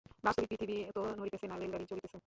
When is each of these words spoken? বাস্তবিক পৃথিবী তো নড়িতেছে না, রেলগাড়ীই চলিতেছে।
বাস্তবিক 0.23 0.49
পৃথিবী 0.51 0.75
তো 0.95 1.01
নড়িতেছে 1.17 1.45
না, 1.47 1.55
রেলগাড়ীই 1.55 1.89
চলিতেছে। 1.91 2.17